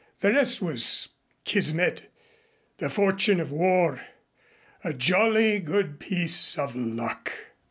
The 0.21 0.31
rest 0.31 0.63
was 0.63 1.09
Kismet 1.45 2.11
the 2.79 2.89
fortune 2.89 3.39
of 3.39 3.51
war 3.51 4.01
a 4.83 4.93
jolly 4.95 5.59
good 5.59 5.99
piece 5.99 6.57
of 6.57 6.75
luck! 6.75 7.31